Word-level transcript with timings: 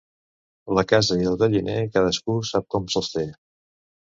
La 0.77 0.83
casa 0.91 1.17
i 1.23 1.27
el 1.31 1.37
galliner 1.41 1.75
cadascú 1.99 2.39
sap 2.53 2.67
com 2.77 2.89
se'ls 2.97 3.13
té. 3.19 3.29